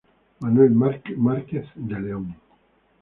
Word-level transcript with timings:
Manuel 0.39 0.71
Márquez 0.73 1.67
de 1.75 1.99
León. 1.99 2.35